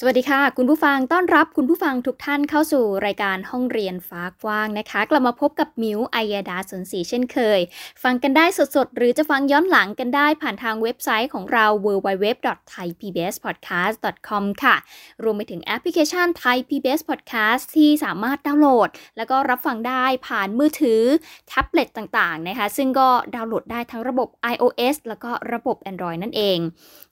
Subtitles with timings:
[0.00, 7.60] สวัสดีค่ะ คุณผู้ฟังต้อนรับคุณผู้ฟังทุกท่านเข้าสู่รายการห้องเรียนฟ้ากว้างนะคะ กลับมาพบกับมิวไอยาดาสนศรีเช่นเคย
[8.02, 14.76] ฟังกันได้สดๆ หรือจะฟังย้อนหลังกันได้ผ่านทางเว็บไซต์ของเรา www.thaipbspodcast.com ค่ะ
[15.22, 21.02] รวมไปถึงแอปพลิเคชัน Thai PBS Podcast ที่สามารถดาวน์โหลด แล้วก็รับฟังได้ผ่านมือถือ
[21.48, 26.58] แท็บเล็ตต่างๆนะคะ ซึ่งก็ดาวน์โหลดได้ทั้งระบบ iOS แล้วก็ระบบ Android นั่นเอง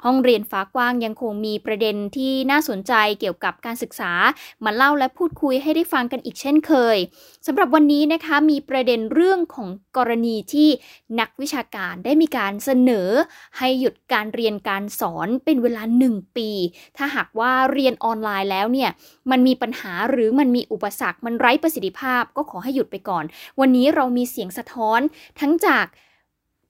[0.04, 4.12] ห้องเรียนฟ้ากว้างยังคงมีประเด็นที่น่าสนใจเกี่ยวกับการศึกษา
[4.64, 6.96] มาเล่าและพูดคุยให้ได้ฟังกันอีกเช่นเคย
[7.46, 10.68] สำหรับวันนี้นะคะมีประเด็นเรื่องของกรณีที่
[11.20, 13.08] นักวิชาการได้มีการเสนอ
[13.58, 16.50] ให้หยุดการเรียนการสอนเป็นเวลา 1 ปี
[16.96, 18.90] ถ้าหากว่าเรียนออนไลน์แล้วเนี่ย
[19.30, 23.24] มันมีปัญหาหรือมันมีอุปสรรคมันไร้ประสิทธิภาพ ก็ขอให้หยุดไปก่อน
[23.60, 25.00] วันนี้เรามีเสียงสะท้อน
[25.40, 25.86] ทั้งจาก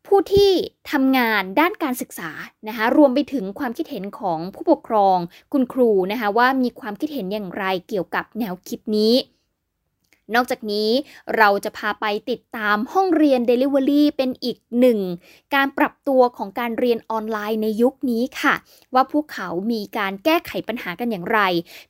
[0.07, 0.51] ผู้ที่
[0.91, 2.31] ทำงานด้านการศึกษา
[2.69, 5.19] นะคะรวมไปถึงความคิดเห็นของผู้ปกครอง
[5.53, 9.15] คุณครูนะคะว่ามีความคิดเห็นอย่างไรเกี่ยวกับแนวคิดนี้
[10.35, 10.91] นอกจากนี้
[11.37, 14.99] เราจะพาไปติดตามห้องเรียน Delivery เป็นอีกหนึ่ง
[15.55, 18.55] การปรับตัวของการเรียนออนไลน์ในยุคนี้ค่ะ
[18.95, 21.41] ว่าพวกเขามีการแก้ไขปัญหากันอย่างไร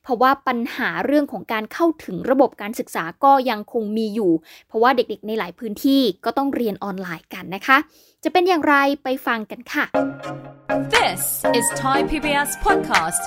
[0.01, 4.31] เพราะว่าปัญหาเรื่องของการเข้าถึงระบบการศึกษาก็ยังคงมีอยู่
[4.67, 7.77] เพราะว่าเด็กๆในหลายพื้นที่ก็ต้องเรียนออนไลน์กันนะคะ
[8.23, 9.85] จะเป็นอย่างไรไปฟังกันค่ะ
[10.95, 11.21] This
[11.57, 13.21] is Thai PBS podcast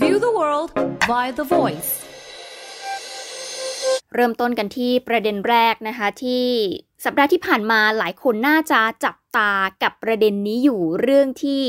[0.00, 0.68] View the world
[1.10, 2.11] via the voice
[4.14, 6.46] เริ่มต้นกันที่ประเด็นแรกนะคะที่
[7.04, 9.52] สัปดาห์ที่ผ่านมาหลายคนน่าจะจับตา
[9.82, 11.62] กับประเด็นนี้อยู่เรื่องที่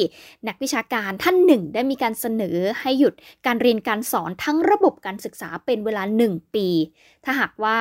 [0.47, 3.13] นักวิชาการท่านหนึ่ง ได้มีการเสนอให้หยุด
[3.45, 6.67] การเรียนการสอนทั้งระบบการศึกษาเป็นเวลา 1 ปี
[7.23, 7.79] ถ้าหากว่า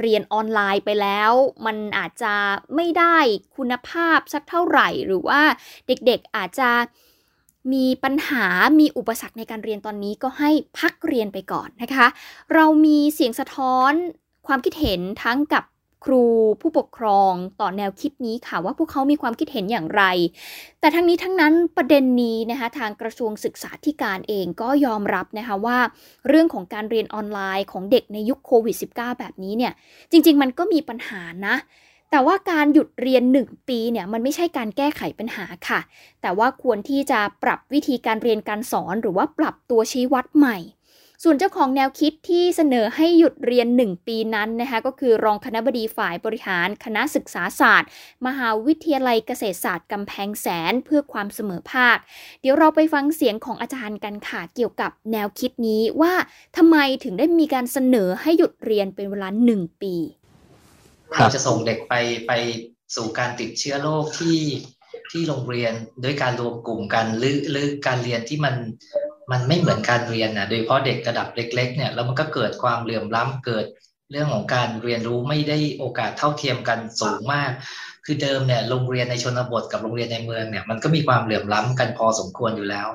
[0.00, 1.32] เรียนออนไลน์ไปแล้ว
[1.66, 2.34] มันอาจจะ
[2.76, 3.18] ไม่ได้
[3.56, 5.40] คุณภาพสักเท่าไหร่ หรือว่า
[5.86, 6.70] เด็กๆอาจจะ
[7.72, 8.46] มีปัญหา
[8.80, 12.06] มีอุปสรรคในการเรียนตอนนี้ก็ให้พักเรียนไปก่อนนะคะ
[12.54, 13.92] เรามีเสียงสะท้อน
[14.46, 15.64] ความคิดเห็นทั้งกับ
[16.04, 16.24] ครู
[16.60, 20.02] ผู้ปกครองต่อแนวคิดนี้ค่ะว่าพวกเขามีความคิดเห็นอย่างไร
[20.80, 25.78] แต่ทั้งนี้ทั้งนั้นประเด็นนี้นะคะทางกระทรวงศึกษาธิการเองก็ยอมรับนะคะว่า
[26.28, 29.72] เรื่องของการเรียนออนไลน์ของเด็กในยุคโควิด -19 แบบนี้เนี่ย
[30.10, 31.54] จริง ๆ มันก็มีปัญหานะ
[32.10, 35.80] แต่ว่าการหยุดเรียน 1 ปีเนี่ยมันไม่ใช่การแก้ไขปัญหาค่ะ
[36.22, 40.58] แต่ว่าควรที่จะปรับวิธีการเรียนการสอนหรือว่าปรับตัวชี้วัดใหม่
[41.24, 47.88] ส่วนเจ้าของแนวคิดที่เสนอให้หยุดเรียน 1 ปีนั้นนะคะก็คือรองคณะบดีฝ่ายบริหาร คณะศึกษาศาสตร์
[48.26, 51.96] มหาวิทยาลัยเกษตรศาสตร์กำแพงแสนเพื่อความเสมอภาค
[52.40, 56.12] เดี๋ยวเราไปฟังเสียงของอาจารย์กันค่ะเกี่ยวกับแนวคิดนี้ว่า
[56.56, 59.94] ทำไมถึงได้มีการเสนอให้หยุดเรียนเป็นเวลา 1 ปี
[61.18, 61.94] เราจะส่งเด็กไป
[62.26, 62.32] ไป
[62.96, 64.40] สู่การติดเชื้อโรคที่
[65.12, 65.72] ที่โรงเรียน
[66.04, 68.54] ด้วยการรวมกลุ่มกันหรือหรือการเรียนที่มัน
[69.30, 73.64] มันไม่เหมือนการเรียนนะโดยเฉพาะเด็กระดับเล็ก ๆ เนี่ยแล้วมันก็เกิดความเหลื่อมล้ำเกิด
[74.10, 77.50] เรื่องของการเรียนรู้ไม่ได้โอกาสเท่าเทียมกันสูงมาก
[78.12, 82.88] คือเดิมเนี่ยโรงเรียนในชนบทกับโรงเรียนในเมืองเนี่ยมันก็มีความเหลื่อมล้ำกันพอสมควรอยู่แล้ว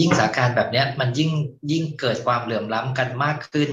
[0.00, 1.30] ยิ่งสถานการณ์แบบนี้มันยิ่ง
[1.72, 3.70] ยิ่งเกิดความเหลื่อมล้ำกันมากขึ้น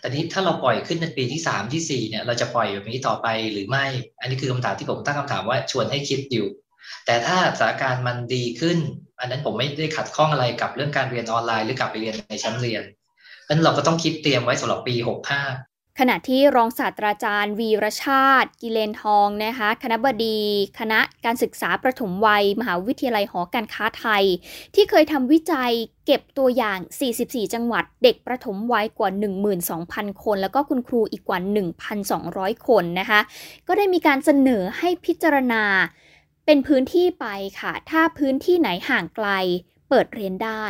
[0.00, 3.86] แต่นี้ถ้าเราปล่อยขึ้นในปีที่สามที่สี่เนี่ยเราจะปล่อยแบบนี้ต่อไปหรือไม่
[4.20, 6.46] อันนี้คือคำถามที่ผมตั้งคำถามว่าชวนให้คิดอยู่
[7.06, 8.78] แต่ถ้าสถานการณ์มันดีขึ้น
[9.20, 12.82] อันนั้นผมไม่ได้ขัดข้องอะไรกับเรื่องการเรียนออนไลน์หรือกลับไปเรียนในชั้นเรียน
[13.48, 15.42] นั้นเราก็ต้องคิดเตรียมไว้สำหรับปีหกห้า
[16.00, 20.38] ขณะที่รองศาสตราจารย์ วีรชาติ กิเลนทองนะคะคณะบดี
[20.78, 24.24] คณะการศึกษาประถมวัย มหาวิทยาลัยหอการค้าไทย
[24.74, 25.72] ที่เคยทำวิจัย
[26.06, 26.78] เก็บตัวอย่าง
[27.16, 29.10] 44 จังหวัด เด็กประถมวัยกว่า
[29.66, 31.38] 12,000 คน แล้วก็คุณครูอีกกว่า
[32.02, 33.20] 1,200 คนนะคะ
[33.66, 35.62] ก็ได้มีการเสนอให้พิจารณา
[36.46, 37.26] เป็นพื้นที่ไป
[37.60, 39.28] ค่ะ ถ้าพื้นที่ไหนห่างไกล
[39.88, 40.66] เปิดเรียนได้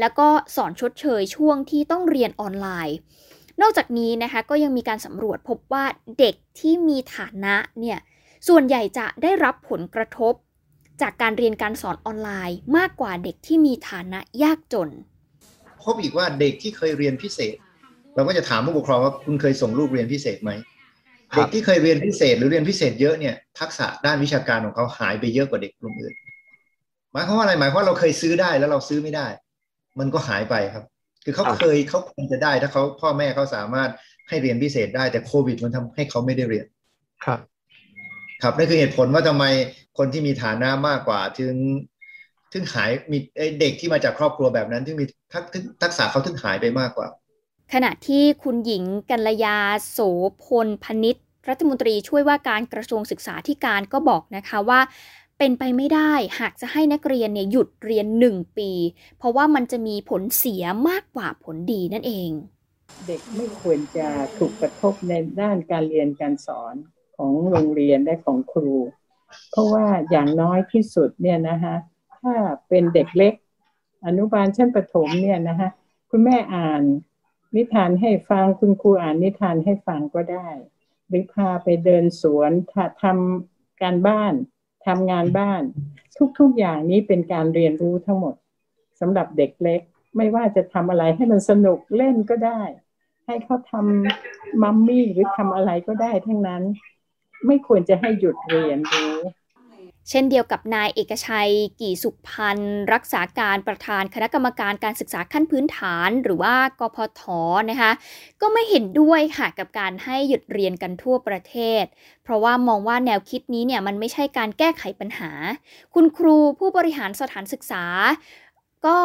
[0.00, 2.96] แล้วก็สอนชดเชยช่วงที่ต้องเรียนออนไลน์
[3.62, 5.84] นอกจากนี้นะคะก็ยังมีการสำรวจพบว่า
[6.18, 7.98] เด็กที่มีฐานะเนี่ย
[8.48, 10.34] ส่วนใหญ่จะได้รับผลกระทบ
[11.02, 14.88] จากการเรียนการสอนออนไลน์มากกว่าเด็กที่มีฐานะยากจน
[15.82, 17.56] พบอีกว่าเด็กที่เคยเรียนพิเศษ
[18.14, 20.50] เราก็จะถามผู้ปกครองว่าคุณเคยส่งลูกเรียนพิเศษไหม
[21.36, 26.14] เด็กที่เคยเรียนพิเศษหรือเรียนพิเศษเยอะเนี่ยทักษะด้านวิชาการของเขาหายไปเยอะกว่าเด็กกลุ่มอื่น
[27.12, 29.26] หมายความว่าอะไรหมายความว่าเราเคยซื้อได้แล้วเราซื้อไม่ได้
[29.98, 30.84] มันก็หายไปครับ
[31.28, 33.90] คือเขาเคยเขาควรจะได้ถ้าเขาพ่อแม่เขาสามารถ
[34.28, 36.66] ให้เรียนพิเศษได้แต่โควิดมันทำให้เขาไม่ได้เรียน
[37.24, 37.40] ครับ
[38.42, 39.44] ครับนั่นคือเหตุผลว่าทำไม
[39.98, 41.54] คนที่มีฐานะมากกว่าถึง
[42.52, 43.18] ถึงหายมี
[43.60, 45.44] เด็กที่มาจากครอบครัวแบบนั้นถึงมีทัก
[45.82, 47.08] ทักษะเขาถึงหายไปมากกว่า
[47.72, 49.58] ขณะที่คุณหญิงกัลยา
[49.90, 49.98] โส
[50.44, 51.16] พลพนิษ
[51.48, 54.80] รัฐมนตรีช่วยว่าการกระทรวงศึกษาธิการก็บอกนะคะว่า
[55.38, 58.70] เป็นไปไม่ได้หากจะให้นักเรียนเนี่ยหยุดเรียนหนึ่งปี
[59.18, 62.30] เพราะว่ามันจะมีผลเสียมากกว่าผลดีนั่นเอง
[63.06, 66.74] เด็กไม่ควรจะถูกกระทบในด้านการเรียนการสอน
[67.16, 68.72] ของโรงเรียนและของครู
[69.50, 71.76] เพราะว่าอย่างน้อยที่สุดเนี่ยนะคะ
[72.20, 72.34] ถ้า
[72.68, 73.34] เป็นเด็กเล็ก
[74.06, 75.70] อนุบาลชั้นประถมเนี่ยนะคะ
[76.10, 76.82] คุณแม่อ่าน
[77.56, 80.48] นิทานให้ฟังคุณครูอ่านนิทานให้ฟังก็ได้
[81.08, 82.50] หรือพาไปเดินสวน
[83.02, 84.34] ทำการบ้าน
[84.86, 85.62] ทำงานบ้าน
[86.38, 88.34] ทุกๆอย่างนี้เป็นการเรียนรู้ทั้งหมด
[89.00, 89.80] สำหรับเด็กเล็ก
[90.16, 92.60] ไม่ว่าจะทำอะไรให้มันสนุกเล่นก็ได้
[93.26, 96.62] ให้เขาทำมัมมี่หรือทำอะไรก็ได้ทั้งนั้น
[97.46, 99.14] ไม่ควรจะให้หยุดเรียนรู้
[100.10, 107.22] เช่นเดียวกับนายเอกชัย กี่สุขพันธ์รักษาการประธานคณะกรรมการการศึกษาขั้นพื้นฐาน หรือว่ากพท
[107.70, 107.92] นะคะ
[108.40, 111.84] ก็ไม่เห็นด้วยค่ะกับการให้หยุดเรียนกันทั่วประเทศ
[112.24, 115.30] เพราะว่ามองว่าแนวคิดนี้เนี่ยมันไม่ใช่การแก้ไขปัญหา
[115.94, 117.84] คุณครูผู้บริหารสถานศึกษา
[118.86, 118.98] ก็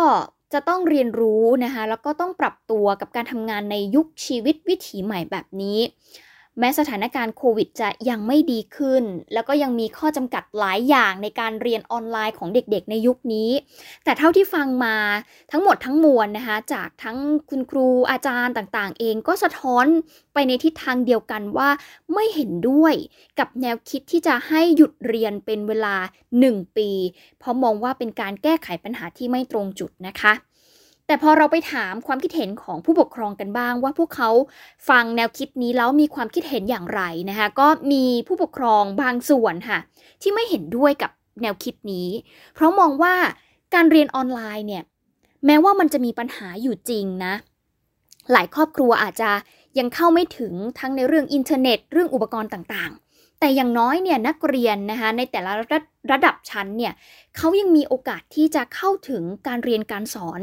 [0.54, 5.80] จะต้องเรียนรู้นะคะแล้วก็ต้องปรับตัวกับการทำงานในยุคชีวิตวิถีใหม่แบบนี้
[6.60, 9.04] แม้สถานการณ์โควิดจะยังไม่ดีขึ้น
[9.34, 13.50] แล้วก็ยังมีข้อจำกัดหลายอย่างในการเรียนออนไลน์ของเด็กๆ ในยุคนี้
[14.04, 14.96] แต่เท่าที่ฟังมา
[15.52, 17.18] ทั้งหมดทั้งมวลนะคะ จากทั้ง
[17.50, 19.86] คุณครูอาจารย์ต่างๆ เองก็สะท้อน
[20.34, 21.70] ไปในทิศทางเดียวกันว่า
[22.14, 22.94] ไม่เห็นด้วย
[23.40, 25.96] กับแนวคิดที่จะให้หยุดเรียนเป็นเวลา
[26.38, 26.90] 1 ปี
[27.40, 30.34] เพราะมองว่าเป็นการแก้ไขปัญหาที่ไม่ตรงจุดนะคะ
[31.08, 34.30] แต่พอเราไปถามความคิดเห็นของผู้ปกครองกันบ้าง ว่าพวกเขา
[34.90, 39.80] ฟังแนวคิดนี้แล้วมีความคิดเห็นอย่างไรนะคะก็มีผู้ปกครองบางส่วนค่ะ
[40.22, 41.12] ที่ไม่เห็นด้วยกับ
[41.42, 42.10] แนวคิดนี้
[42.54, 43.16] เพราะมองว่า
[43.74, 44.84] การเรียนออนไลน์เนี่ย
[45.46, 47.34] แม้ว่ามันจะมีปัญหาอยู่จริงนะ
[48.32, 49.32] หลายครอบครัวอาจจะ
[49.80, 52.92] ยังเข้าไม่ถึงทั้งในเรื่องอินเทอร์เน็ต เรื่องอุปกรณ์ต่าง
[53.44, 55.80] แต่อย่างน้อยเนี่ยนักเรียนนะคะในแต่ละระ
[56.12, 56.94] ระดับชั้นเนี่ย
[57.38, 60.42] เขายังมีโอกาสที่จะเข้าถึงการเรียนการสอน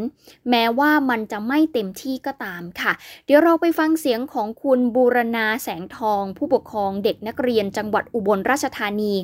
[0.51, 2.93] แม้ว่ามันจะไม่เต็มที่ก็ตามค่ะ
[3.27, 9.15] เดี๋ยวเราไปฟังเสียงของคุณบูรณาแสงทอง ผู้ปกครองเด็กนักเรียนจังหวัดอุบลราชธานี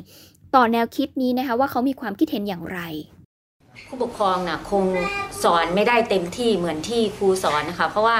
[0.55, 2.79] ต่อแนวคิดนี้นะคะว่าเขามีความคิดเห็นอย่างไร
[3.87, 4.85] ผู้ปกครองนะ่ะคง
[5.43, 8.17] สอนไม่ได้เต็มที่เหมือนที่ครูสอนนะคะ เพราะว่า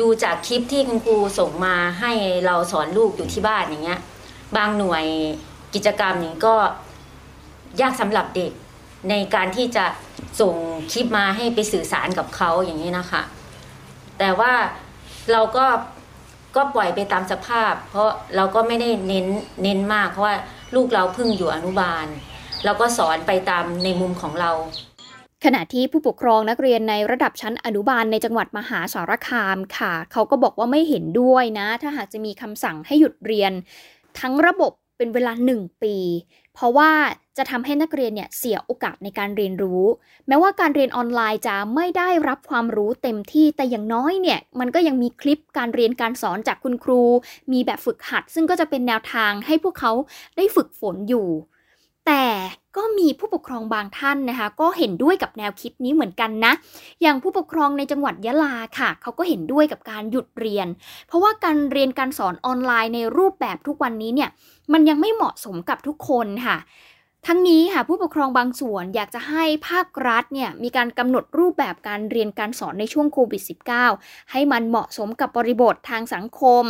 [0.00, 2.12] ดูจากคลิปที่คุณครูส่งมาให้
[2.46, 4.00] เราสอนลูกอยู่ที่บ้านอย่างเงี้ย
[4.56, 5.04] บางหน่วย
[5.74, 6.54] กิจกรรมนี้ก็
[7.80, 8.52] ยากสำหรับเด็ก
[9.10, 9.84] ในการที่จะ
[10.40, 10.54] ส่ง
[10.92, 13.22] คลิปมาให้ไปสื่อสารกับเขาอย่างนี้นะคะ
[14.18, 14.52] แต่ว่า
[15.32, 15.66] เราก็
[16.56, 19.26] ก็ปล่อยไปตามสภาพ เพราะเราก็ไม่ได้เน้น
[19.62, 20.36] เน้นมาก เพราะว่า
[20.74, 22.06] ลูกเราเพิ่งอยู่อนุบาล
[22.64, 24.50] เราก็สอนไปตามในมุมของเรา
[25.44, 33.52] ขณะที่ผู้ปกครองนักเรียนในระดับชั้นอนุบาลในจังหวัดมหาสารคามค่ะ เขาก็บอกว่าไม่เห็นด้วยนะ ถ้าหากจะมีคำสั่งให้หยุดเรียน
[34.20, 35.96] ทั้งระบบเป็นเวลา 1 ปี
[36.54, 36.90] เพราะว่า
[37.36, 39.84] จะทำให้นักเรียนเนี่ยเสียโอกาสในการเรียนรู้
[40.28, 47.02] แม้ว่าการเรียนออนไลน์จะไม่ได้รับความรู้เต็มที่แต่อย่างน้อยเนี่ยมันก็ยังมีคลิปการเรียนการสอนจากคุณครู
[47.52, 49.92] มีแบบฝึกหัด ซึ่งก็จะเป็นแนวทางให้พวกเขา
[50.36, 51.28] ได้ฝึกฝนอยู่
[52.06, 52.24] แต่
[52.76, 56.52] ก็มีผู้ปกครองบางท่านนะคะ ก็เห็นด้วยกับแนวคิดนี้เหมือนกันนะ
[57.02, 60.68] อย่างผู้ปกครองในจังหวัดยะลาค่ะ เขาก็เห็นด้วยกับการหยุดเรียน
[61.06, 64.30] เพราะว่าการเรียนการสอนออนไลน์ในรูปแบบทุกวันนี้เนี่ย
[64.72, 66.58] มันยังไม่เหมาะสมกับทุกคนค่ะ
[67.26, 73.42] ทั้งนี้ค่ะผู้ปกครองบางส่วนอยากจะให้ภาครัฐเนี่ยมีการกำหนดรูปแบบการเรียนการสอนในช่วงโควิด
[73.86, 76.64] -19 ให้มันเหมาะสมกับบริบททางสังคม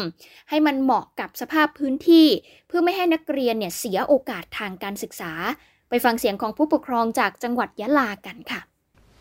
[0.49, 2.27] ให้มันเหมาะกับสภาพพื้นที่
[2.69, 5.33] เพื่อไม่ให้นักเรียนเนี่ยเสียโอกาสทางการศึกษา
[5.91, 8.61] ไปฟังเสียงของผู้ปกครองจากจังหวัดยะลากันค่ะ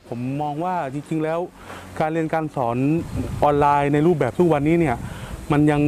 [0.09, 1.39] ผมมองว่าจริงๆแล้ว
[1.99, 2.77] การเรียนการสอน
[3.43, 4.95] ออนไลน์ในรูปแบบทุกวันนี้เนี่ย
[5.51, 5.81] มันยัง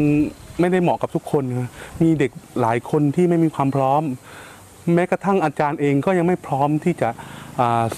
[0.60, 1.44] ไม่ได้เหมาะกับทุกคน
[2.04, 2.32] มีเด็ก
[2.62, 4.04] หลายคนที่ไม่มีความพร้อม
[4.94, 7.10] แม้กระทั่งอาจารย์เองก็ยังไม่พร้อมที่จะ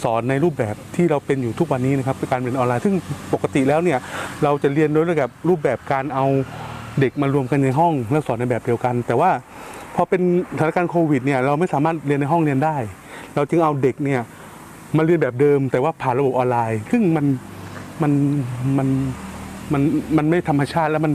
[0.03, 2.95] สอนในรูปแบบที่เราเป็นอยู่ทุกวันนี้นะครับการเรียนออนไลน์ซึ่ง
[3.33, 3.99] ปกติแล้วเนี่ย
[4.43, 6.25] เราจะเรียนโดยแบบรูปแบบการเอา
[6.99, 9.31] เด็กมารวมกันในห้องแล้วสอนในแบบเดียวกัน แต่ว่า
[10.01, 10.21] อเป็น
[10.55, 12.77] สถานการณ์โควิดเนี่ยเราไม่สามารถเรียนในห้องเรียนได้
[13.35, 14.21] เราจึงเอาเด็กเนี่ย
[14.97, 17.25] มาเรียนแบบเดิม แต่ว่าผ่านระบบออนไลน์ ซึ่งมัน
[18.01, 18.11] มัน
[18.77, 18.87] มัน
[19.73, 19.81] มัน
[20.17, 21.13] มันไม่ธรรมชาติแล้วมัน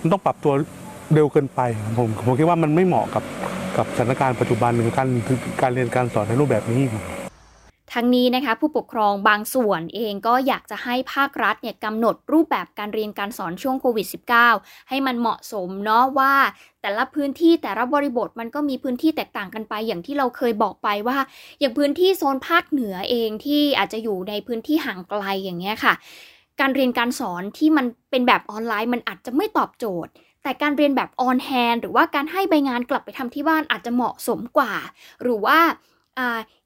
[0.00, 0.52] มันต้องปรับตัว
[1.14, 1.60] เร็วเกินไป
[1.98, 3.24] ผมผมคิดว่ามันไม่เหมาะกับ
[3.76, 5.08] กับสถานการณ์ปัจจุบันหรือการ
[5.62, 6.82] การเรียนการสอนในรูปแบบนี้
[7.92, 14.06] ทั้งนี้นะคะผู้ปกครองบางส่วนเองก็อยากจะให้ภาครัฐเนี่ยกำหนดรูปแบบการเรียนการสอนช่วงโควิด
[14.48, 16.32] -19 ให้มันเหมาะสมเนาะว่า
[16.82, 21.18] แต่ละพื้นที่แต่ละบริบทมันก็มีพื้นที่แตกต่างกันไป อย่างที่เราเคยบอกไปว่า
[21.60, 25.94] อย่างพื้นที่โซนภาคเหนือเองที่อาจจะอยู่ในพื้นที่ห่างไกลอย่างเงี้ยค่ะ
[26.60, 34.74] การเรียนการสอนที่มันเป็นแบบออนไลน์มันอาจจะไม่ตอบโจทย์แต่การเรียนแบบ on-hand หรือว่าการให้ใบงานกลับไปทำที่บ้านอาจจะเหมาะสมกว่า
[35.22, 35.58] หรือว่า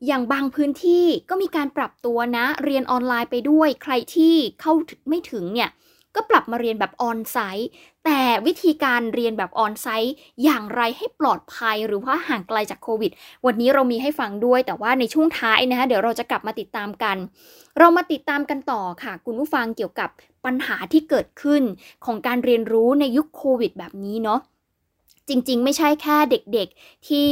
[0.07, 4.73] อย่างบางพื้นที่ก็มีการปรับตัวนะ เรียนออนไลน์ไปด้วย ใครที่เข้า
[5.09, 5.71] ไม่ถึงเนี่ย
[6.15, 7.69] ก็ปรับมาเรียนแบบ on-site
[8.05, 13.13] แต่วิธีการเรียนแบบ on-site อย่างไรให้ปลอดภัยหรือว่าห่างไกลจากโควิด
[13.47, 17.17] วันนี้เรามีให้ฟังด้วย แต่ว่าในช่วงท้ายนะคะเดี๋ยวเราจะกลับมาติดตามกัน
[17.79, 20.11] เรามาติดตามกันต่อค่ะ คุณผู้ฟังเกี่ยวกับ
[20.45, 21.63] ปัญหาที่เกิดขึ้น
[22.05, 24.41] ของการเรียนรู้ในยุคโควิดแบบนี้เนาะ
[25.29, 27.31] จริง ๆ ไม่ใช่แค่เด็กๆ ที่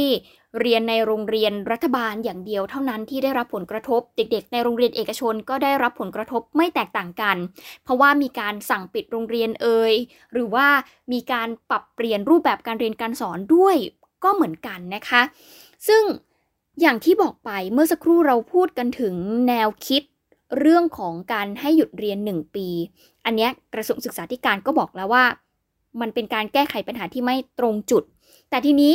[0.61, 7.37] เรียนในโรงเรียนรัฐบาลอย่างเดียวเท่านั้นที่ได้รับผลกระทบ เด็กๆ ในโรงเรียนเอกชนก็ได้รับผลกระทบไม่แตกต่างกัน
[7.83, 9.93] เพราะว่ามีการสั่งปิดโรงเรียนเอ่ย
[10.31, 10.67] หรือว่า
[11.11, 13.75] มีการปรับเปลี่ยนรูปแบบการเรียนการสอนด้วย
[14.23, 15.21] ก็เหมือนกันนะคะ
[15.87, 16.03] ซึ่ง
[16.81, 19.15] อย่างที่บอกไปเมื่อสักครู่เราพูดกันถึง
[19.47, 20.03] แนวคิด
[20.59, 22.67] เรื่องของการให้หยุดเรียน 1 ปี
[23.25, 25.25] อันนี้กระทรวงศึกษาธิการก็บอกแล้วว่า
[26.01, 28.03] มันเป็นการแก้ไขปัญหาที่ไม่ตรงจุด
[28.49, 28.93] แต่ทีนี้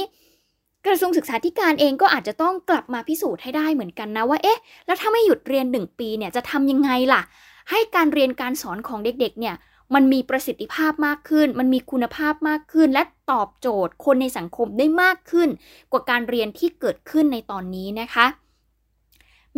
[0.87, 7.23] กระทรวงศึกษาธิการเองก็อาจจะต้องกลับมาพิสูจน์ให้ได้เหมือนกันนะว่า เอ๊ะ แล้วถ้าไม่หยุดเรียน 1 ปีเนี่ยจะทำยังไงล่ะ
[7.71, 9.55] ให้การเรียนการสอนของเด็กๆ เนี่ย
[9.95, 15.49] มันมีประสิทธิภาพมากขึ้น มันมีคุณภาพมากขึ้น และตอบโจทย์คนในสังคมได้มากขึ้น
[15.93, 18.27] กว่าการเรียนที่เกิดขึ้นในตอนนี้นะคะ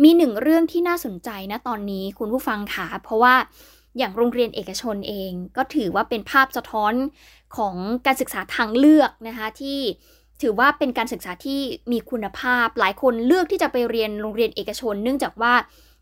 [0.03, 3.35] มีหนึ่งเรื่องที่น่าสนใจนะตอนนี้คุณผู้ฟังค่ะเพราะว่า
[3.97, 6.93] อย่างโรงเรียนเอกชนเอง ก็ถือว่าเป็นภาพสะท้อน
[7.57, 9.79] ของการศึกษาทางเลือกนะคะที่
[10.41, 11.59] ถือว่าเป็นการศึกษาที่
[11.91, 15.53] มีคุณภาพ หลายคนเลือกที่จะไปเรียนโรงเรียนเอกชน เนื่องจากว่า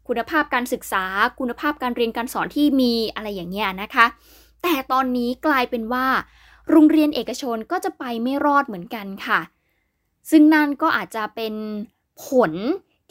[0.08, 1.06] คุณภาพการศึกษา
[1.40, 4.06] คุณภาพการเรียนการสอนที่มีอะไรอย่างเงี้ยนะคะ
[4.64, 6.08] แต่ตอนนี้กลายเป็นว่า
[6.72, 9.40] โรงเรียนเอกชนก็จะไปไม่รอดเหมือนกันค่ะ
[10.30, 11.54] ซึ่งนั่นก็อาจจะเป็น
[12.26, 12.52] ผล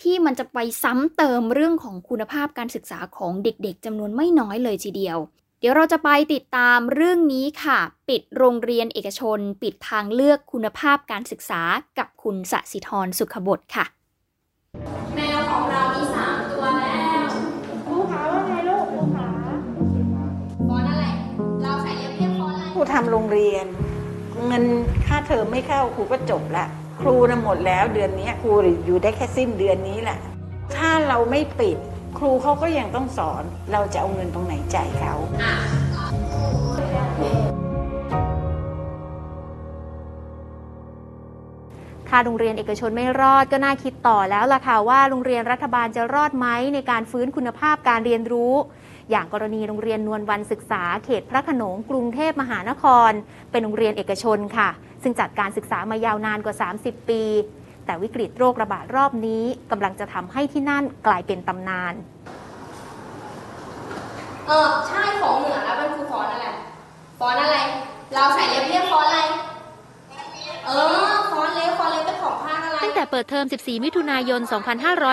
[0.03, 5.19] ที่มันจะไปซ้ำเติมเรื่องของคุณภาพการศึกษาของเด็กๆจำนวนไม่น้อยเลยทีเดียว
[5.61, 7.79] เดี๋ยวเราจะไปติดตามเรื่องนี้ค่ะ
[8.09, 11.63] ปิดโรงเรียนเอกชน ปิดทางเลือกคุณภาพการศึกษา
[11.99, 13.85] กับคุณสสิธรสุขบดค่ะ
[15.15, 17.29] แมวของเรามีสามตัวแล้ว
[17.87, 19.31] ครูขาว่าไงลูกครูขา
[20.69, 21.05] ฟอนอะไร
[21.63, 23.67] เราใส่เรียบเรียบฟอนอะไรครูทำโรงเรียน
[24.47, 24.65] เงิน
[25.07, 26.67] ค่าเทอมไม่เข้าครูก็จบละ
[27.01, 28.53] ครูนะหมดแล้วเดือนนี้ครู
[28.87, 30.19] อยู่ได้แค่สิ้นเดือนนี้แหละ
[30.77, 31.77] ถ้าเราไม่ปิด
[32.19, 33.43] ครูเขาก็ยังต้องสอน
[33.73, 35.15] เราจะเอาเงินตรงไหนจ่ายเขา
[42.09, 48.55] ถ้าโรงเรียนเอกชนไม่รอดก็น่าคิดต่อแล้วล่ะค่ะว่าโรงเรียนรัฐบาลจะรอดไหมในการฟื้นคุณภาพการเรียนรู้
[49.11, 53.11] อย่างกรณีโรงเรียนนวลวันศึกษาเขตพระโขนงกรุงเทพมหานคร
[53.51, 54.69] เป็นโรงเรียนเอกชนค่ะ
[55.03, 57.23] ซึ่งจัดการศึกษามายาวนานกว่า 30 ปี
[57.87, 61.95] แต่วิกฤตโรคระบาดรอบนี้กำลังจะทำให้ที่นั่นกลายเป็นตำนาน
[64.47, 66.47] เออใช่ของเหนือแล้วมันคือฟอนอะไร
[67.21, 67.59] ฟอนอะไร
[68.15, 69.21] เราใส่เรียบเรียบฟอนอะไร
[70.67, 70.71] เอ
[71.07, 74.41] อฟอนเล็กฟอนเล็กเป็นของภาคอะไร ตั้งแต่เปิดเทอม 14 มิถุนายน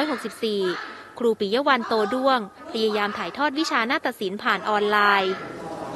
[0.04, 2.40] 2564 ครูปิยวันโตด้วง
[2.72, 5.34] พยายามถ่ายทอดวิชานาฏศิลป์ผ่านออนไลน์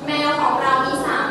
[0.05, 1.30] แมวของเรามีสามตัวแ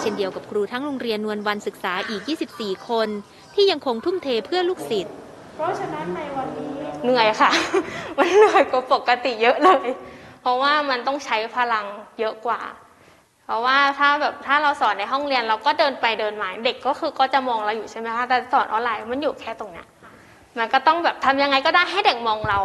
[0.00, 2.22] เช่นเดียวกับครูทั้งโรงเรียนนวลวันศึกษาอีก
[2.54, 3.08] 24 คน
[3.54, 5.14] ที่ยังคงทุ่มเทเพื่อลูกศิษย์
[5.56, 6.72] เพราะฉะนั้นในวันนี้
[7.04, 7.50] เหนื่อยค่ะ
[8.18, 9.86] มันเหนื่อยกว่าปกติเยอะเลย
[10.42, 11.84] เพราะว่ามันต้องใช้พลัง
[12.20, 12.60] เยอะกว่า
[13.44, 19.86] เพราะว่าถ้าแบบถ้าเราสอนในห้องเรียนเราก็เดินไปเดินมาเด็กก็คือก็จะมองเราอยู่ใช่ไหมคะแต่สอนออนไลน์มันอยู่แค่ตรงเนี้ย
[20.58, 22.58] มันก็ต้องแบบทำยังไงก็ได้ให้เด็กมองเรา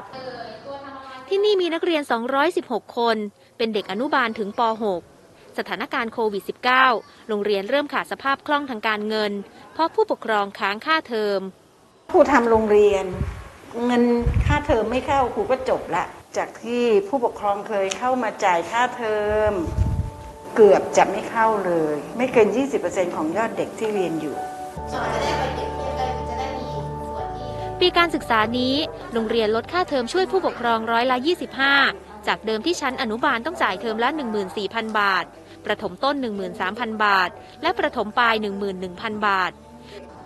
[1.27, 2.01] ที่นี่มีนักเรียน
[2.49, 3.15] 216 คน
[3.57, 4.61] เป็นเด็กอนุบาลถึงป
[4.93, 5.12] .6
[5.59, 6.43] สถานการณ์โควิด
[6.85, 9.31] -19 โรงเรียนเริ่มขาดสภาพคล่องทางการเงิน
[9.73, 11.39] เพราะผู้ปกครองค้างค่าเทอม
[12.11, 13.05] ครูทำโรงเรียน
[13.85, 14.03] เงิน
[14.45, 16.05] ค่าเทอมไม่เข้าครูก็จบละ
[16.37, 19.17] จากที่ผู้ปกครองเคยเข้ามาจ่ายค่าเทอ
[19.51, 19.53] ม
[20.55, 22.47] เกือบจะไม่เข้าเลย ไม่เกิน
[22.81, 24.35] 20%ของยอดเด็กที่เรียนอยู่
[27.79, 28.75] ปีการศึกษานี้
[29.13, 31.17] โรงเรียนลดค่าเทอมช่วยผู้ปกครองร้อยละ
[31.71, 34.09] 25 จากเดิมที่ชั้นอนุบาลต้องจ่ายเทอมละ
[34.53, 35.25] 14,000 บาท
[35.65, 36.15] ประถมต้น
[36.59, 37.29] 13,000 บาท
[37.61, 38.35] และประถมปลาย
[38.81, 39.51] 11,000 บาท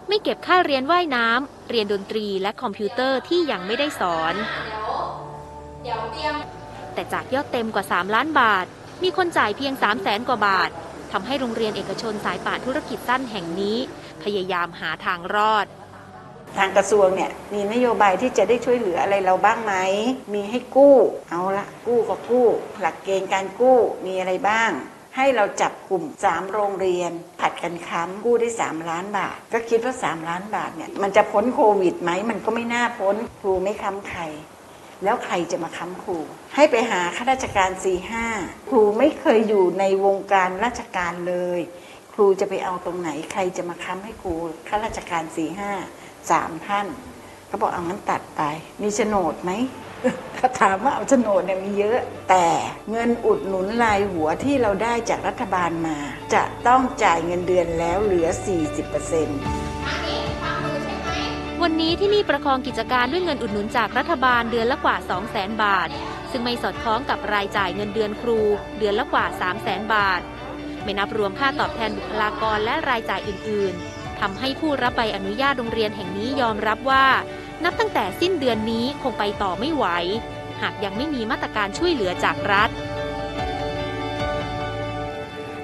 [0.08, 4.34] ไม่เก็บค่าเรียนว่ายน้ำ เรียนดนตรีและคอมพิวเตอร์ที่ยังไม่ได้สอน
[6.94, 8.65] แต่จากยอดเต็มกว่า 3 ล้านบาท
[9.03, 10.70] มีคนจ่ายเพียง 3 0 0แสนกว่าบาท
[11.12, 13.77] ทำให้โรงเรียนเอกชนสายป่านธุรกิจสั้นแห่งนี้
[14.24, 15.65] พยายามหาทางรอด
[16.58, 19.74] ทางกระทรวงเนี่ยมีนโยบายที่จะได้ช่วยเหลืออะไรเราบ้างไหม
[20.34, 20.96] มีให้กู้
[21.29, 22.48] เอาละกู้ก็กู้
[22.82, 24.72] หลักเกณฑ์การกู้มีอะไรบ้าง
[25.17, 34.21] ให้เราจับกลุ่ม 3 โรงเรียน ผัดกันค้ำกู้ได้ 3 ล้านบาท ก็คิดว่า 3 ล้านบาทเนี่ยมันจะพ้นโควิดไหมมันก็ไม่น่าพ้นครูไม่ค้ำใคร
[35.03, 36.17] แล้วใครจะมาค้ำครู
[36.55, 38.25] ให้ไปหาข้าราชการสี่ห้า
[38.69, 41.59] ครูไม่เคยอยู่ในวงการราชการเลย
[42.13, 44.33] ครูจะไปเอาตรงไหน ใครจะมาค้ำให้ครู
[44.67, 45.71] ข้าราชการสี่ห้า
[46.31, 46.88] สามท่าน
[47.50, 48.41] ก็บอกเอางั้นตัดไป
[48.81, 49.51] มีโฉนดไหม
[50.38, 52.00] ถาถามว่าเอาโฉนดเนี่ยมีเยอะ
[52.30, 52.46] แต่
[52.92, 55.98] เงินอุดหนุนรายหัวที่เราได้จากรัฐบาลมา
[56.34, 58.42] จะต้องจ่ายเงินเดือนแล้วเหลือ 40%
[61.62, 64.96] วันนี้ที่นี่ประคองกิจการด้วยเงินอุดหนุนจากรัฐบาลเดือนละกว่า
[65.30, 65.89] 200,000 บาท
[66.32, 68.39] ซึ่งไม่สอดคล้องกับรายจ่ายเงินเดือนครู
[68.80, 69.25] เดือนละกว่า
[69.60, 70.22] 300,000 บาท
[70.84, 77.06] ไม่นับรวมค่าตอบแทนบุคลากรและรายจ่ายอื่น ๆทำให้ผู้รับใบอนุญาตโรงเรียนแห่งนี้ยอมรับว่า
[77.63, 79.85] นับตั้งแต่สิ้นเดือนนี้คงไปต่อไม่ไหว
[80.61, 82.69] หากยังไม่มีมาตรการช่วยเหลือจากรัฐ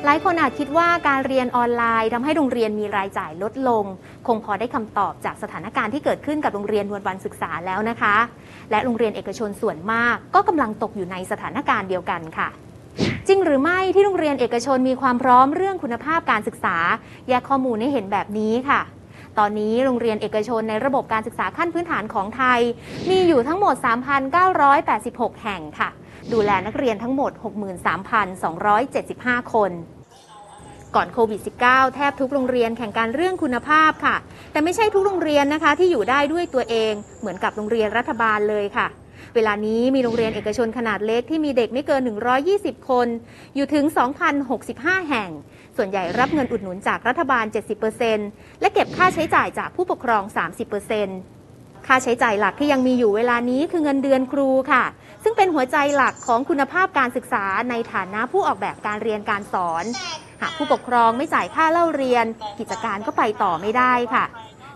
[0.05, 3.85] หลายคนอาจคิดว่าการเรียนออนไลน์ทำให้โรงเรียนมีรายจ่ายลดลง
[4.27, 8.15] คงพอได้คำตอบจากสถานการณ์ที่เกิดขึ้นกับโรงเรียนวันวันศึกษาแล้วนะคะ
[8.71, 12.50] และโรงเรียนเอกชนส่วนมาก ก็กำลังตกอยู่ในสถานการณ์เดียวกันค่ะ
[13.27, 16.77] จริงหรือไม่ที่โรงเรียนเอกชนมีความพร้อมเรื่องคุณภาพการศึกษา
[17.29, 18.81] แยกข้อมูลให้เห็นแบบนี้ค่ะ
[19.40, 22.60] ตอนนี้โรงเรียนเอกชนในระบบการศึกษาขั้นพื้นฐานของไทย
[23.10, 23.75] มีอยู่ทั้งหมด
[24.60, 25.90] 3,986 แห่งค่ะ
[26.34, 27.32] ดูแลนักเรียนทั้งหมด
[28.84, 29.72] 63,275 คน
[30.96, 34.16] ก่อนโควิด -19 แทบทุกโรงเรียนแข่งกันเรื่องคุณภาพค่ะ
[34.52, 38.88] แต่ไม่ใช่ทุกโรงเรียนนะคะที่อยู่ได้ด้วยตัวเอง เหมือนกับโรงเรียนรัฐบาลเลยค่ะ
[39.36, 42.02] เวลานี้มีโรงเรียนเอกชนขนาดเล็กที่มีเด็กไม่เกิน
[42.46, 43.08] 120 คน
[43.56, 43.86] อยู่ถึง
[44.48, 45.30] 2,065 แห่ง
[45.77, 47.46] ส่วนใหญ่รับเงินอุดหนุนจากรัฐบาล
[48.03, 50.24] 70%และเก็บค่าใช้จ่ายจากผู้ปกครอง
[51.06, 54.84] 30%ค่าใช้จ่ายหลักที่ยังมีอยู่เวลานี้คือเงินเดือนครูค่ะ
[55.24, 59.86] ซึ่งเป็นหัวใจหลักของคุณภาพการศึกษาในฐานะผู้ออกแบบการเรียนการสอน
[60.42, 62.25] หากผู้ปกครองไม่จ่ายค่าเล่าเรียน
[62.60, 64.26] กิจการก็ไปต่อไม่ได้ค่ะ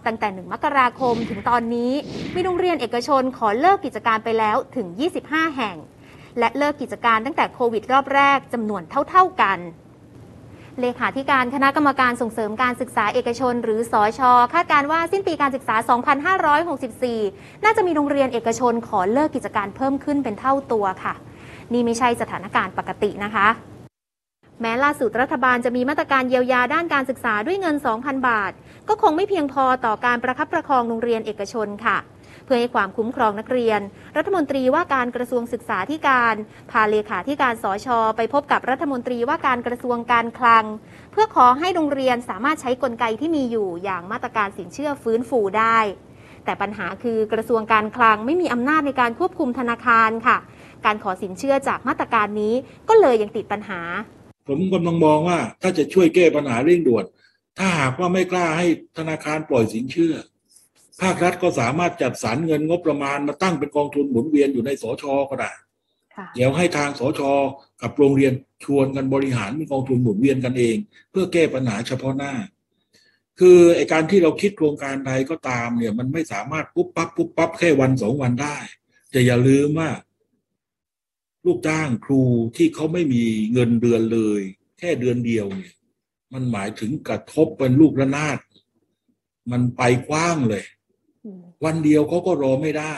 [0.06, 1.92] ตั้งแต่ 1 มกราคมถึงตอนนี้
[2.36, 4.88] มีโรงเรียนเอกชนขอเลิกกิจการไปแล้วถึง
[5.22, 5.76] 25 แห่ง
[6.40, 9.60] และเลิกกิจการตั้งแต่โควิดรอบแรกจำนวนเท่า ๆกัน
[10.82, 15.76] เลขาธิการคณะกรรมการส่งเสริมการศึกษาเอกชน หรือสอชอคาดการว่าสิ้นปีการศึกษา
[16.86, 21.14] 2564 น่าจะมีโรงเรียนเอกชนขอเลิกกิจการเพิ่มขึ้นเป็นเท่าตัวค่ะ
[21.74, 23.48] นี่ไม่ใช่สถานการณ์ปกตินะคะ
[24.62, 28.52] แม้ล่าสุดรัฐบาลจะมีมาตรการเยียวยาด้านการศึกษาด้วยเงิน 2,000 บาท
[28.88, 31.98] ก็คงไม่เพียงพอต่อการประคับประคองโรงเรียนเอกชนค่ะ
[32.48, 33.82] เพื่อให้ความคุ้มครองนักเรียน
[34.18, 36.36] รัฐมนตรีว่าการกระทรวงศึกษาธิการ
[36.72, 40.66] พาเลขาธิการสอชอไปพบกับรัฐมนตรีว่าการกระทรวงการคลัง
[41.12, 45.80] เพื่อขอให้โรงเรียนสามารถใช้กลไกที่มีอยู่อย่างมาตรการสินเชื่อฟื้นฟูได้
[46.46, 50.38] แต่ปัญหาคือกระทรวงการคลังไม่มีอำนาจในการควบคุมธนาคารค่ะ
[50.86, 52.54] การขอสินเชื่อจากมาตรการนี้
[52.90, 53.82] ก็เลยยังติดปัญหา
[54.48, 57.06] ผมกำลังมองว่าถ้าจะช่วยแก้ปัญหาเร่งด่วน
[57.58, 60.14] ถ้าหากว่าไม่กล้าให้ธนาคารปล่อยสินเชื่อ
[61.02, 65.52] ภาครัฐก็สามารถจัดสรรเงินงบประมาณมาตั้งเป็นกองทุนหมุนเวียนอยู่ในสชก็ได้
[66.36, 67.22] เดี๋ยวให้ทางสช
[67.82, 68.34] กับโรงเรียน
[68.64, 70.78] ชวนกันบริหารเป็นกองทุนหมุนเวียนกันเอง
[71.12, 72.34] เพื่อแก้ปัญหาเฉพาะหน้า
[73.40, 78.58] คือไอการที่เราคิดโครงการใดก็ตามเนี่ย มันไม่สามารถปุ๊บปั๊บปุ๊บปั๊บแค่วันสองวันได้
[79.12, 79.90] แต่อย่าลืมว่า
[81.46, 82.22] ลูกจ้างครู
[82.58, 84.42] ที่เขาไม่มีเงินเดือนเลย
[84.80, 85.74] แค่เดือนเดียวเนี่ย
[86.34, 88.40] มันหมายถึงกระทบเป็นลูกระนาด
[89.52, 90.64] มันไปกว้างเลย
[91.66, 92.94] วันเดียวเขาก็รอไม่ได้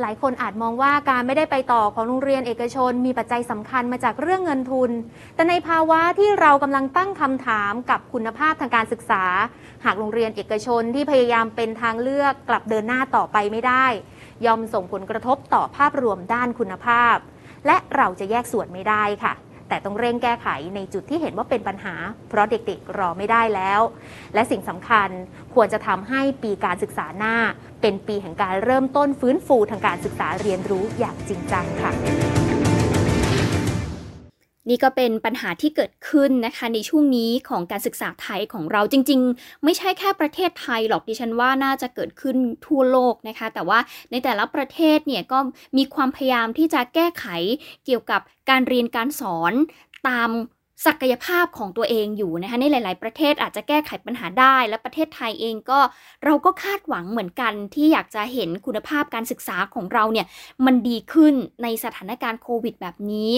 [0.00, 4.90] หลายคนอาจมองว่าการไม่ได้ไปต่อของโรงเรียนเอกชน มีปัจจัยสำคัญมาจากเรื่องเงินทุน
[5.34, 9.24] แต่ในภาวะที่เรากำลังตั้งคำถามกับคุณภาพทางการศึกษา
[9.84, 13.86] หากโรงเรียนเอกชนที่พยายามเป็นทางเลือกกลับเดินหน้าต่อไปไม่ได้
[14.46, 17.16] ย่อมส่งผลกระทบต่อภาพรวมด้านคุณภาพ
[17.66, 19.32] และเราจะแยกส่วนไม่ได้ค่ะ
[19.68, 21.94] แต่ต้องเร่งแก้ไขในจุดที่เห็นว่าเป็นปัญหา
[22.28, 23.80] เพราะเด็กๆรอไม่ได้แล้ว
[24.34, 25.08] และสิ่งสำคัญ
[25.54, 27.36] ควรจะทำให้ปีการศึกษาหน้า
[27.80, 32.35] เป็นปีแห่งการเริ่มต้นฟื้นฟูทางการศึกษาเรียนรู้อย่างจริงจังค่ะ
[34.68, 43.78] นี่ก็เป็นปัญหาที่เกิดขึ้นนะคะ ในช่วงนี้ของการศึกษาไทยของเราจริง ๆ ไม่ใช่แค่ประเทศไทยหรอกดิฉันว่าน่าจะเกิดขึ้นทั่วโลกนะคะ แต่ว่า
[44.10, 45.38] ในแต่ละประเทศเนี่ยก็
[45.76, 47.26] มีความพยายามที่จะแก้ไข
[47.84, 49.52] เกี่ยวกับการเรียนการสอน
[50.08, 50.30] ตาม
[50.86, 55.80] ศักยภาพของตัวเองอยู่นะคะในหลาย ๆ ประเทศอาจจะแก้ไขปัญหาได้ และประเทศไทยเองก็
[56.24, 60.26] เราก็คาดหวังเหมือนกันที่อยากจะเห็นคุณภาพการศึกษาของเราเนี่ย
[60.66, 63.30] มันดีขึ้นในสถานการณ์โควิดแบบนี้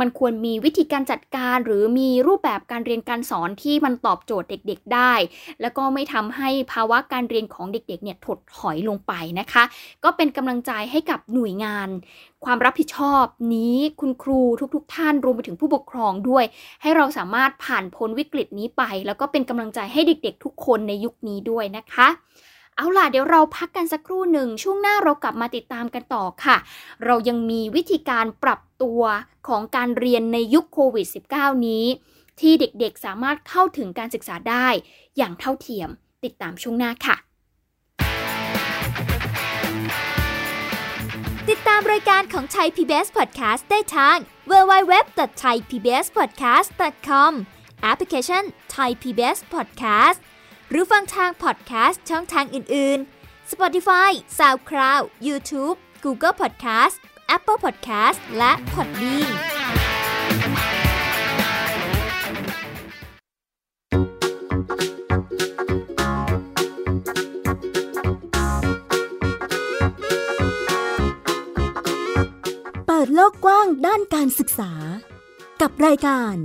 [0.00, 5.12] มันควรมีวิธีการจัดการหรือมีรูปแบบการเรียนการสอนที่มันตอบโจทย์เด็กๆได้
[5.60, 9.64] แล้วก็ไม่ทำให้ภาวะการเรียนของเด็กๆเนี่ยถดถอยลงไปนะคะ
[10.04, 11.88] ก็เป็นกำลังใจให้กับหน่วยงาน
[12.44, 13.24] ความรับผิดชอบ
[13.54, 14.40] นี้คุณครู
[14.74, 16.44] ทุกๆ ท่านรวมไปถึงผู้ปกครองด้วย
[16.82, 22.08] ให้เราสามารถผ่านพ้นวิกฤตนี้ไป แล้วก็เป็นกำลังใจให้เด็กๆ ทุกคนในยุคนี้ด้วยนะคะ
[22.76, 26.56] เอาล่ะเดี๋ยวเราพักกันสักครู่หนึ่งช่วงหน้าเรากลับมาติดตามกันต่อค่ะ
[27.04, 29.02] เรายังมีวิธีการปรับ ตัว
[29.48, 31.86] ของการเรียนในยุคโควิด -19 นี้
[32.40, 34.68] ที่เด็กๆสามารถเข้าถึงการศึกษาได้
[35.16, 35.88] อย่างเท่าเทียม
[36.24, 37.16] ติดตามช่วงหน้าค่ะ
[41.50, 44.16] ติดตามรายการของไทย PBS Podcast ได้ทาง
[44.50, 47.32] www.thaipbspodcast.com
[47.82, 48.44] แอปพลิเคชัน
[48.76, 50.18] Thai PBS Podcast
[50.70, 56.96] หรือฟังทาง podcast ช่องทางอื่น ๆ Spotify SoundCloud YouTube Google Podcast
[57.36, 59.32] Apple Podcast และ Podbean
[72.86, 74.72] เปิดโลกกว้างด้านการศึกษา
[75.60, 76.36] กับรายการ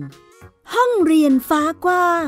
[0.74, 2.28] ห้องเรียนฟ้ากว้าง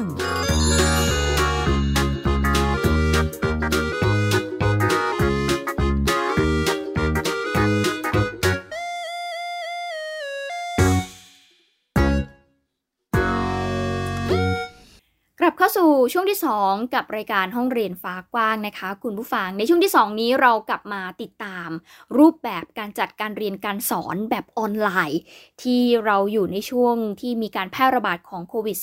[15.50, 21.70] ลับเข้าสู่ช่วงที่ 2 กับรายการห้องเรียนฟ้ากว้างนะคะ คุณผู้ฟังในช่วงที่ 2 นี้เรากลับมาติดตาม
[22.18, 25.22] รูปแบบการจัดการเรียนการสอนแบบออนไลน์
[25.62, 28.78] ที่เราอยู่ในช่วงที่มีการแพร่ระบาดของโควิด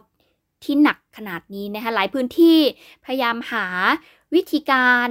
[0.00, 2.58] -19 ที่หนักขนาดนี้นะคะหลายพื้นที่
[3.04, 3.66] พยายามหา
[4.34, 5.08] วิธีการ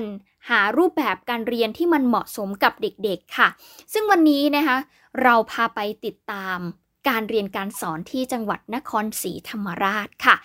[0.50, 3.48] หารูปแบบการเรียนที่มันเหมาะสมกับเด็กๆค่ะ
[3.94, 4.78] ซึ่งวันนี้นะคะ
[5.24, 6.60] เราพาไปติดตาม
[7.10, 10.36] การเรียนการสอนที่จังหวัดนครศรีธรรมราชค่ะ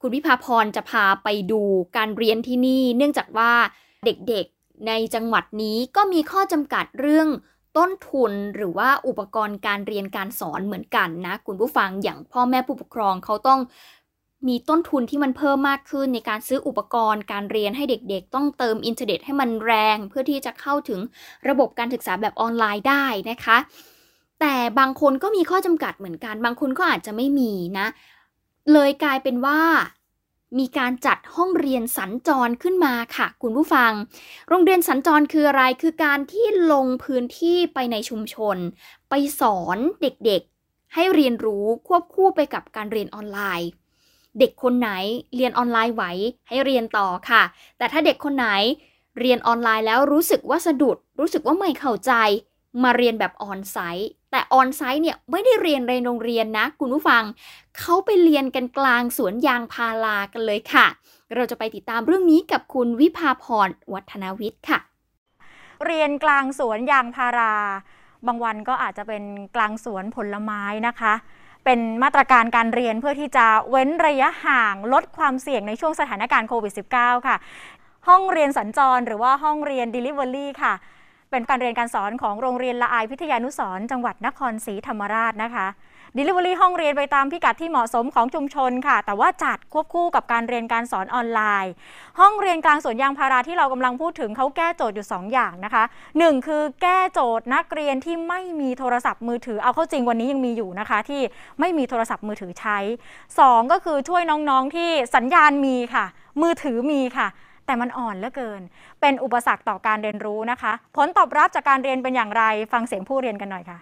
[0.00, 1.60] คุณวิภาพรจะพาไปดู
[1.96, 3.52] การเรียนที่นี่ เนื่องจากว่า
[4.04, 7.28] เด็กๆในจังหวัดนี้ก็มีข้อจำกัดเรื่อง
[7.76, 13.60] ต้นทุนหรือว่าอุปกรณ์การเรียนการสอนเหมือนกันนะ คุณผู้ฟังอย่างพ่อแม่ผู้ปกครองเขาต้อง
[14.48, 21.00] มีต้นทุนที่มันเพิ่มมากขึ้นในการซื้ออุปกรณ์การเรียนให้เด็กๆ ต้องเติมอินเทอร์เน็ตให้มันแรง เพื่อที่จะเข้าถึง
[21.48, 23.58] ระบบการศึกษาแบบออนไลน์ได้นะคะ
[24.40, 27.86] แต่บางคนก็มีข้อจำกัดเหมือนกัน บางคนก็อาจจะไม่มีนะ
[28.72, 29.60] เลยกลายเป็นว่า
[30.58, 33.92] มีการจัดห้องเรียนสัญจรขึ้นมาค่ะ คุณผู้ฟัง
[34.48, 38.56] โรงเรียนสัญจรคืออะไรคือการที่ลงพื้นที่ไปในชุมชน
[39.10, 43.68] ไปสอนเด็กๆ ให้เรียนรู้ควบคู่ไปกับการเรียนออนไลน์
[44.38, 44.90] เด็กคนไหน
[45.36, 46.04] เรียนออนไลน์ไหว
[46.48, 47.42] ให้เรียนต่อค่ะ
[47.78, 48.48] แต่ถ้าเด็กคนไหน
[49.20, 52.12] เรียนออนไลน์แล้วรู้สึกว่าสะดุด รู้สึกว่าไม่เข้าใจ
[52.84, 57.22] มาเรียนแบบออนไซต์แต่ออนไซต์เนี่ยไม่ได้เรียนในโรงเรียนนะ คุณผู้ฟัง
[57.78, 60.86] เขาไปเรียนกันกลางสวนยางพารากันเลยค่ะ
[61.34, 64.78] เราจะไปติดตามเรื่องนี้กับคุณวิภาพรวัฒนวิทย์ค่ะ
[65.86, 67.54] เรียนกลางสวนยางพารา
[68.26, 69.24] บางวันก็อาจจะเป็น
[69.56, 71.14] กลางสวนผลไม้นะคะ
[71.64, 77.36] เป็นมาตรการการเรียนเพื่อที่จะเว้นระยะห่างลดความเสี่ยงในช่วงสถานการณ์โควิด -19 ค่ะ
[78.08, 80.74] ห้องเรียนสัญจรหรือว่าห้องเรียน Delivery ค่ะ
[81.30, 85.68] เป็นการเรียนการสอนของโรงเรียนละอายพิทยานุสร์จังหวัดนครศรีธรรมราชนะคะ
[86.16, 91.72] Delivery ห้องเรียนไปตามพิกัดที่เหมาะสมของชุมชนค่ะ แต่ว่าจัดควบคู่กับการเรียนการสอนออนไลน์
[92.20, 95.84] ห้องเรียนกลางสวนยางพาราที่เรากำลังพูดถึงเขาแก้โจทย์อยู่ 2 อย่างนะคะ
[96.14, 101.20] 1 คือแก้โจทย์นักเรียนที่ไม่มีโทรศัพท์มือถือ เอาเข้าจริงวันนี้ยังมีอยู่นะคะ ที่
[101.60, 102.78] ไม่มีโทรศัพท์มือถือใช้
[103.26, 106.04] 2 ก็คือช่วยน้องๆที่สัญญาณมีค่ะ
[106.42, 107.28] มือถือมีค่ะ
[107.66, 108.62] แต่มันอ่อนเหลือเกิน
[109.00, 113.78] เป็นอุปสรรคต่อการเรียนรู้นะคะ ผลตอบรับจากการเรียนเป็นอย่างไร ฟังเสียงผู้เรียนกันหน่อยค่ะ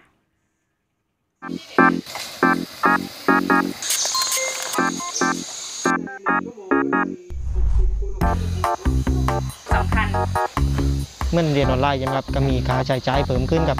[9.73, 10.07] สำคัญ
[11.31, 13.79] เหมื่อนเรียนออนไลน์ใช่ไหมครับก็มีค่าใช้จ่ายเพิ่มขึ้นครับ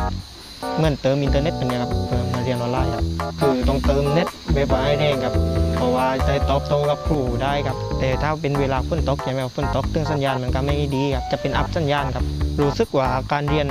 [0.78, 3.04] เหมื่อนเติมอินเทอร์เน็ตเป็นไงครับเพิ่มมา เรียนออนไลน์ครับ
[3.40, 5.34] คือต้องเติมเน็ตเว็บไอแน่ครับ
[5.76, 12.26] เพราะว่าได้ตอบโต้กับครูได้ครับ แต่ถ้าเป็นเวลาฝนตกใช่ไหมครับฝนตกเรื่องสัญญาณมันก็ไม่ดีครับ จะเป็นอัพสัญญาณครับ
[12.62, 13.66] รู้สึกว่าการเรียน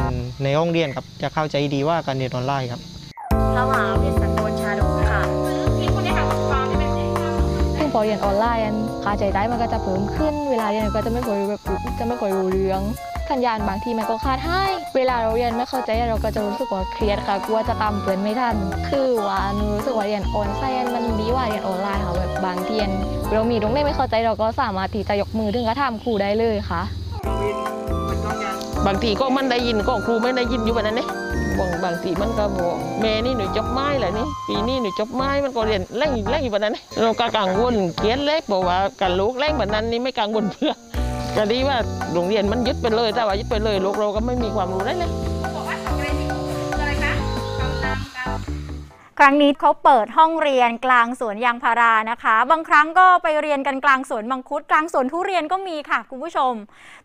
[0.44, 2.80] ในห้องเรียนครับ จะเข้าใจดีว่าการเรียนออนไลน์ครับ
[3.54, 5.20] พระมหาวิทยาลัยสันโดษชาดกค่ะ
[7.76, 11.60] ซึ่งพอเรียนออนไลน์อันค่าใช้จ่ายมันก็จะเพิ่มขึ้น เวลาเรียนก็จะไม่ค่อยแบบ
[11.98, 12.82] จะไม่ค่อยรู้เรื่อง
[13.30, 14.62] สัญญาณบางทีมันก็ขาดให้
[14.96, 18.56] เวลาเราเรียนไม่เข้าใจเราก็จะรู้สึกว่าเครียดค่ะกลัวจะตามเพื่อนไม่ทัน
[18.88, 22.76] คือว่าหนูรู้สึกว่าเรียนออนไลน์มันดีกว่าเรียนออนไลน์ค่ะแบบบางที
[23.32, 26.82] เรามีตรงไหนไม่เข้าใจเราก็สามารถที่จะยกมือถึงกระทำครูได้เลยค่ะ
[28.86, 31.08] บางทีก็มันได้ยินก็ครูไม่ได้ยินอยู่แบบนั้นเนี่ย
[31.58, 40.72] บางบางทีมันก็บอกแม่นี่หนูจบไม้แหละนี่ปีนี้หนูจบไม้มันก็เรียนแรงแรงอยู่แบบนั้นเนี่ยเราก็กังวลเขียนเล็กบอกว่าการลูกแรงแบบนั้นนี่ไม่กังวลเพื่อ
[41.36, 41.76] ก็ดีว่า
[42.12, 45.12] โรงเรียนมันยึดไปเลยแต่ว่ายึดไปเลยลูกเราก็ไม่มีความรู้ได้เลย
[49.18, 56.52] ครั้งนี้เขาเปิดห้องเรียนกลางสวนยางพารานะคะ บางครั้งก็ไปเรียนกันกลางสวนมังคุด กลางสวนทุเรียนก็มีค่ะคุณผู้ชม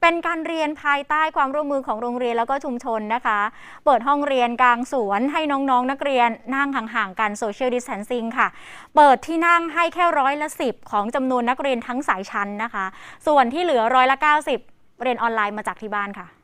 [0.02, 3.40] เป็นการเรียนภายใต้ความร่วมมือของโรงเรียนแล้วก็ชุมชนนะคะ
[3.86, 8.48] เปิดห้องเรียนกลางสวนให้น้องๆนนักเรียนนั่งห่างๆกันโซเชียลดิสแทนซิ่งค่ะ
[8.96, 12.86] เปิดที่นั่งให้แค่ร้อยละสิบของจำนวนนักเรียนทั้งสายชั้นนะคะ
[13.28, 14.18] ส่วนที่เหลือร้อยละ
[14.60, 16.39] 90 เรียนออนไลน์มาจากที่บ้านค่ะ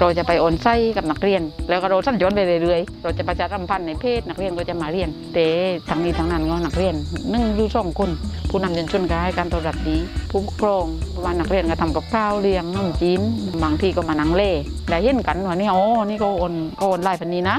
[0.00, 5.46] เราจะไปโอนไส้กับนักเรียน แล้วก็เราสั้นย้อนไปเรื่อยๆเราจะประชาสัมพันธ์ในเพจนักเรียนก็จะมาเรียน แต่
[5.88, 6.94] ทั้งนี้ทั้งนั้นก็นักเรียน
[7.32, 8.10] นึ่งอยู่สองคน
[8.50, 9.96] ผู้นำชุมชนก็ให้การตอบรับดี
[10.30, 10.84] ผู้ปกครอง
[11.24, 13.20] ว่านักเรียนก็ทำกับข้าวเลี้ยงน้ำจีน
[13.62, 14.50] บางทีก็มานั่งเล่
[14.90, 17.56] ได้เห็นกันว่านี่โอ๋อนี่ก็โอนก็โอนไล่พันนี้นะ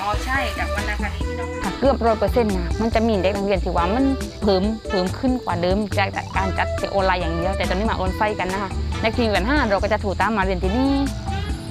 [0.00, 4.06] อ๋อใช่จากวรรณคดีที่น้อง เกือบร้อยเปอร์เซ็นต์นะมันจะมีเด็กโรงเรียนที่ว่ามัน
[4.42, 8.70] เพิ่มเพิ่มขึ้นกว่าเดิมจากการจัดเป็นออนไลน์อย่างเดียว แต่ตอนนี้มาออนไฟกันนะคะ
[9.02, 10.94] ในทีวันห้าเราก็จะถูกตามมาเรียนที่นี่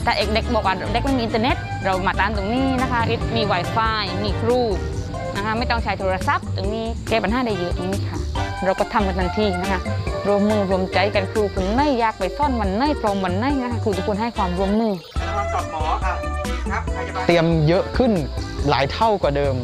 [0.04, 3.02] แต่เด็กบอกว่าเด็กไม่มีอินเทอร์เน็ต เรามาตามตรงนี้นะคะ
[3.36, 4.60] มี Wi-Fi มีครู
[5.36, 8.20] นะคะไม่ต้องใช้โทรศัพท์ตรงนี้แก้ปัญหาได้เยอะตรงนี้ค่ะ
[8.66, 9.82] เราก็ทำกันทันทีนะคะ
[10.28, 14.94] รวมมือรวมใจกันครูคนไหนอยากไปซ่อนวันไหนพร้อมวันไหนนะคะครูทุกคนให้ความร่วมมือ
[17.26, 18.12] เตรียมเยอะขึ้น
[18.70, 19.56] หลายเท่ากว่าเดิม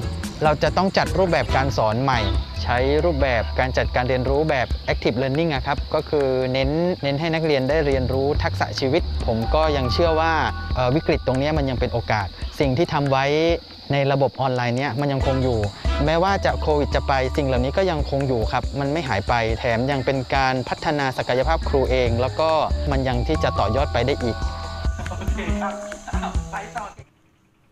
[0.44, 2.20] เราจะต้องจัดรูปแบบการสอนใหม่
[2.64, 6.70] ใช้รูปแบบการจัดการเรียนรู้แบบ active learning อะครับก็คือเน้น
[7.04, 10.34] เน้นให้นักเรียนได้เรียนรู้ทักษะชีวิต ผมก็ยังเชื่อว่า
[10.96, 12.28] วิกฤตตรงนี้มันยังเป็นโอกาส
[12.60, 13.26] สิ่งที่ทำไว้
[13.92, 15.60] ในระบบออนไลน์เนี้ยมันยังคงอยู่
[16.06, 22.50] แม้ว่าจะโควิดจะไปสิ่งเหล่านี้ก็ยังคงอยู่ครับ มันไม่หายไปแถมยังเป็นการพัฒนาศักยภาพครูเอง แล้วก็
[22.92, 24.36] มันยังที่จะต่อยอดไปได้อีก
[26.52, 27.09] ไปต่อ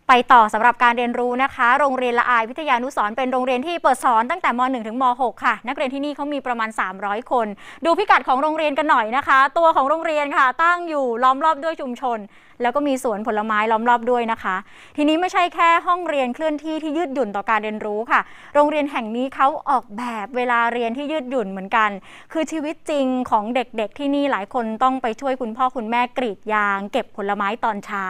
[0.08, 6.68] ไปต่อสำหรับการเรียนรู้นะคะ โรงเรียนละอายวิทยานุสร์เป็นโรงเรียนที่เปิดสอนตั้งแต่ม .1 ถึงม .6 ค่ะ นักเรียนที่นี่เขามีประมาณ
[7.00, 7.46] 300 คน
[7.84, 12.18] ดูพิกัดของโรงเรียนกันหน่อยนะคะ ตัวของโรงเรียนค่ะ ตั้งอยู่ล้อมรอบด้วยชุมชน
[12.62, 14.56] แล้วก็มีสวนผลไม้ล้อมรอบด้วยนะคะ
[14.96, 18.20] ทีนี้ไม่ใช่แค่ห้องเรียนเคลื่อนที่ที่ยืดหยุ่นต่อการเรียนรู้ค่ะ
[18.54, 21.90] โรงเรียนแห่งนี้เขาออกแบบเวลาเรียนที่ยืดหยุ่นเหมือนกัน
[22.32, 28.06] คือชีวิตจริงของเด็กๆ ที่นี่หลายคนต้องไปช่วยคุณพ่อคุณแม่กรีดยาง เก็บผลไม้ตอนเช้า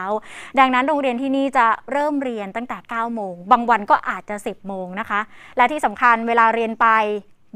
[0.59, 5.19] ดังนั้นโรงเรียนที่นี่จะเริ่มเรียนตั้งแต่9โมงบางวันก็อาจจะ 10โมงนะคะ
[5.57, 6.87] และที่สำคัญเวลาเรียนไป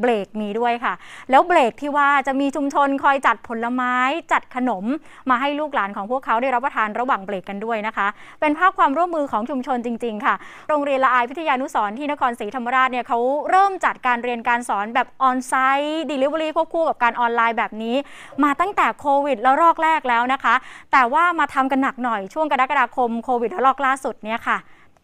[0.01, 0.93] เบรกมีด้วยค่ะ
[1.29, 3.95] แล้วเบรกที่ว่าจะมีชุมชนคอยจัดผลไม้
[4.31, 4.85] จัดขนม
[5.29, 8.07] มาให้ลูกหลานของพวกเขาได้รับประทานระหว่างเบรกกันด้วยนะคะ
[8.41, 10.35] เป็นภาพความร่วมมือของชุมชนจริง ๆ ค่ะ
[10.69, 17.95] โรงเรียนละอายพิทยานุสรณ์ที่นครศรีธรรมราชเนี่ยเขาเริ่มจัดการเรียนการสอนแบบ on-site delivery ควบคู่กับการออนไลน์แบบนี้
[18.43, 20.55] มาตั้งแต่โควิดแล้วรอกแรกแล้วนะคะ
[20.91, 24.57] แต่ว่ามาทำกันหนักหน่อยช่วงกรกฎาคมโควิดแล้วรอกล่าสุดเนี่ยค่ะ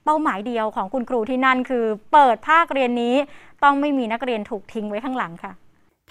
[0.09, 3.15] เป้าหมายเดียวของคุณครูที่นั่นคือ เปิดภาคเรียนนี้
[3.63, 5.51] ต้องไม่มีนักเรียนถูกทิ้งไว้ข้างหลังค่ะ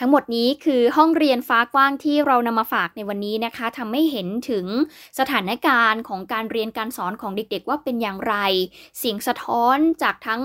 [0.00, 4.66] ทั้งหมดนี้คือห้องเรียนฟ้ากว้างที่เรานำมาฝากในวันนี้นะคะทำให้เห็นถึง
[5.18, 8.34] สถานการณ์ของการเรียนการสอนของเด็กๆ ว่าเป็นอย่างไร
[8.98, 10.42] เสียงสะท้อนจากทั้ง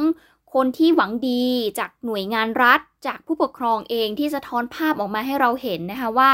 [0.53, 1.43] คนที่หวังดี
[1.79, 6.29] จากหน่วยงานรัฐ จากผู้ปกครองเองที่สะท้อนภาพออกมาให้เราเห็นนะคะว่า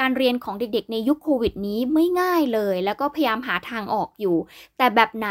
[0.00, 4.36] การเรียนของเด็กๆ ในยุคโควิดนี้ไม่ง่ายเลย แล้วก็พยายามหาทางออกอยู่
[4.78, 5.28] แต่แบบไหน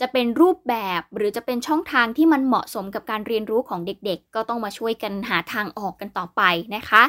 [0.00, 6.42] จะเป็นรูปแบบหรือจะเป็นช่องทางที่มันเหมาะสมกับการเรียนรู้ของเด็กๆ ก็ต้องมาช่วยกันหาทางออกกันต่อไป
[6.76, 7.02] นะคะ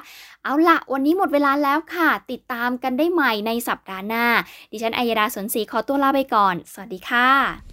[0.44, 4.26] เอาละวันนี้หมดเวลาแล้วค่ะ ติดตามกันได้ใหม่ในสัปดาห์หน้า
[4.72, 7.73] ดิฉันอัยดาสนศรีขอตัวลาไปก่อน สวัสดีค่ะ